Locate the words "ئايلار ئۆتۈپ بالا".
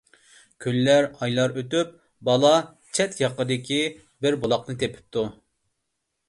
1.17-2.51